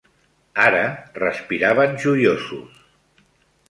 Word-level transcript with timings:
Ara 0.63 0.85
respiraven 1.19 1.97
joiosos. 2.07 2.85